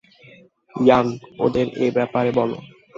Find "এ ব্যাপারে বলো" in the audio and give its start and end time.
1.77-2.57